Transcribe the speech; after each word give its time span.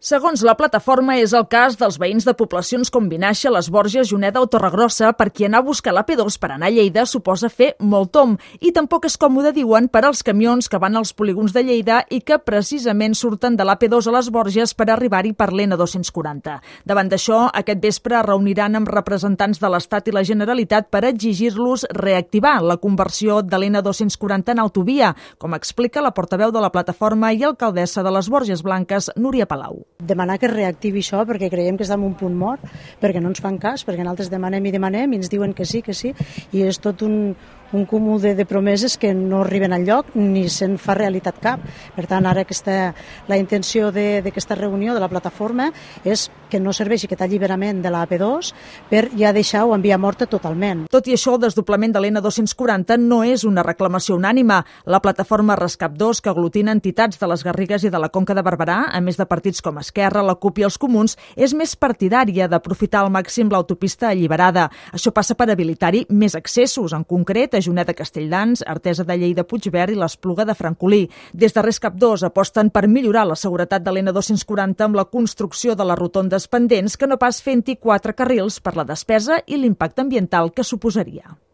Segons 0.00 0.40
la 0.40 0.54
plataforma, 0.56 1.18
és 1.20 1.34
el 1.36 1.42
cas 1.52 1.74
dels 1.76 1.98
veïns 2.00 2.24
de 2.24 2.32
poblacions 2.32 2.88
com 2.88 3.10
Vinaixa, 3.10 3.50
Les 3.52 3.66
Borges, 3.68 4.08
Juneda 4.08 4.40
o 4.40 4.46
Torregrossa, 4.48 5.10
per 5.12 5.26
qui 5.28 5.44
anar 5.44 5.58
a 5.60 5.66
buscar 5.66 5.92
l'AP2 5.92 6.38
per 6.40 6.48
anar 6.54 6.70
a 6.70 6.72
Lleida 6.72 7.04
suposa 7.04 7.50
fer 7.52 7.74
molt 7.84 8.08
tom. 8.16 8.32
I 8.64 8.72
tampoc 8.72 9.04
és 9.04 9.18
còmode, 9.20 9.52
diuen, 9.52 9.90
per 9.92 10.06
als 10.08 10.22
camions 10.24 10.70
que 10.72 10.80
van 10.80 10.96
als 10.96 11.12
polígons 11.12 11.52
de 11.52 11.66
Lleida 11.68 11.98
i 12.08 12.22
que 12.24 12.40
precisament 12.40 13.12
surten 13.12 13.60
de 13.60 13.68
l'AP2 13.68 14.08
a 14.08 14.16
Les 14.16 14.32
Borges 14.32 14.72
per 14.72 14.88
arribar-hi 14.88 15.34
per 15.36 15.50
l'N240. 15.52 16.56
Davant 16.88 17.12
d'això, 17.12 17.42
aquest 17.52 17.84
vespre 17.84 18.24
reuniran 18.24 18.80
amb 18.80 18.88
representants 18.88 19.60
de 19.60 19.68
l'Estat 19.68 20.08
i 20.08 20.16
la 20.16 20.24
Generalitat 20.24 20.88
per 20.88 21.04
exigir-los 21.12 21.84
reactivar 21.92 22.56
la 22.64 22.80
conversió 22.80 23.42
de 23.44 23.60
l'N240 23.60 24.56
en 24.56 24.64
autovia, 24.64 25.12
com 25.36 25.60
explica 25.60 26.00
la 26.00 26.16
portaveu 26.16 26.56
de 26.56 26.64
la 26.64 26.72
plataforma 26.72 27.34
i 27.36 27.44
alcaldessa 27.44 28.00
de 28.00 28.16
les 28.16 28.32
Borges 28.32 28.64
Blanques, 28.64 29.12
Núria 29.20 29.44
Palau 29.44 29.89
demanar 30.06 30.38
que 30.40 30.48
es 30.48 30.54
reactivi 30.54 31.04
això 31.04 31.22
perquè 31.28 31.50
creiem 31.52 31.78
que 31.78 31.86
està 31.86 31.98
en 31.98 32.06
un 32.08 32.16
punt 32.18 32.36
mort, 32.36 32.64
perquè 33.00 33.22
no 33.22 33.32
ens 33.32 33.42
fan 33.42 33.58
cas, 33.62 33.84
perquè 33.86 34.04
nosaltres 34.04 34.30
demanem 34.32 34.66
i 34.66 34.74
demanem 34.74 35.12
i 35.12 35.20
ens 35.20 35.32
diuen 35.32 35.54
que 35.56 35.66
sí, 35.68 35.82
que 35.82 35.96
sí, 35.96 36.14
i 36.52 36.64
és 36.66 36.80
tot 36.82 37.02
un, 37.06 37.34
un 37.72 37.86
cúmul 37.86 38.20
de, 38.20 38.34
de 38.34 38.46
promeses 38.46 38.96
que 38.98 39.12
no 39.14 39.42
arriben 39.42 39.72
al 39.72 39.86
lloc 39.86 40.14
ni 40.14 40.48
se'n 40.48 40.76
fa 40.78 40.94
realitat 40.98 41.38
cap. 41.42 41.62
Per 41.94 42.06
tant, 42.10 42.26
ara 42.26 42.44
aquesta, 42.44 42.92
la 43.28 43.38
intenció 43.38 43.90
d'aquesta 43.94 44.58
reunió 44.58 44.94
de 44.94 45.02
la 45.02 45.08
plataforma 45.08 45.70
és 46.04 46.28
que 46.50 46.60
no 46.60 46.74
serveixi 46.74 47.06
aquest 47.06 47.22
alliberament 47.22 47.78
de 47.84 47.92
la 47.94 48.02
AP2 48.04 48.50
per 48.90 49.04
ja 49.14 49.30
deixar-ho 49.32 49.74
en 49.76 49.84
via 49.84 49.98
morta 49.98 50.26
totalment. 50.26 50.84
Tot 50.90 51.06
i 51.06 51.14
això, 51.14 51.36
el 51.36 51.44
desdoblament 51.44 51.94
de 51.94 52.02
l'N240 52.02 52.98
no 53.00 53.22
és 53.24 53.44
una 53.46 53.62
reclamació 53.62 54.18
unànima. 54.18 54.60
La 54.90 55.00
plataforma 55.00 55.56
Rescap 55.56 55.94
2, 55.96 56.20
que 56.20 56.32
aglutina 56.32 56.74
entitats 56.74 57.20
de 57.20 57.30
les 57.30 57.44
Garrigues 57.46 57.86
i 57.86 57.92
de 57.92 58.02
la 58.02 58.10
Conca 58.10 58.34
de 58.34 58.42
Barberà, 58.42 58.80
a 58.90 59.00
més 59.00 59.20
de 59.20 59.28
partits 59.30 59.62
com 59.62 59.78
Esquerra, 59.78 60.24
la 60.26 60.34
CUP 60.34 60.58
i 60.58 60.66
els 60.66 60.78
Comuns, 60.80 61.16
és 61.36 61.54
més 61.54 61.76
partidària 61.78 62.48
d'aprofitar 62.50 63.04
al 63.04 63.12
màxim 63.14 63.50
l'autopista 63.52 64.10
alliberada. 64.10 64.66
Això 64.92 65.14
passa 65.14 65.38
per 65.38 65.50
habilitar-hi 65.52 66.06
més 66.10 66.34
accessos, 66.34 66.92
en 66.96 67.06
concret 67.06 67.59
a 67.60 67.64
Juneda 67.64 67.94
Castelldans, 67.94 68.64
Artesa 68.66 69.04
de 69.04 69.16
Lleida 69.20 69.44
Puigverd 69.44 69.94
i 69.94 69.98
l'Espluga 70.00 70.46
de 70.48 70.56
Francolí. 70.56 71.02
Des 71.32 71.54
de 71.54 71.64
Rescap 71.64 71.98
2 72.00 72.24
aposten 72.30 72.72
per 72.74 72.88
millorar 72.88 73.26
la 73.28 73.38
seguretat 73.38 73.84
de 73.84 73.94
l'N240 73.94 74.88
amb 74.88 74.98
la 74.98 75.06
construcció 75.12 75.76
de 75.76 75.86
les 75.86 76.00
rotondes 76.00 76.48
pendents 76.48 76.96
que 76.96 77.10
no 77.10 77.20
pas 77.20 77.42
fent-hi 77.44 77.76
quatre 77.76 78.16
carrils 78.16 78.60
per 78.64 78.76
la 78.76 78.88
despesa 78.88 79.42
i 79.46 79.60
l'impacte 79.60 80.04
ambiental 80.04 80.52
que 80.56 80.66
suposaria. 80.66 81.40